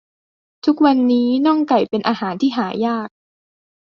[0.65, 3.09] ทุกวันนี้น่องไก่เป็นอาหารที่หายาก